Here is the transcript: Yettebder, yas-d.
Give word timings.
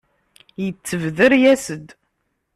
Yettebder, 0.63 1.31
yas-d. 1.41 1.87